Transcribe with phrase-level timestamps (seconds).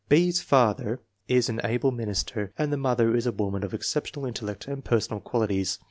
[0.09, 4.67] B.'s father is an able minister, and the mother is a woman of exceptional intellect
[4.67, 5.77] and personal qualities.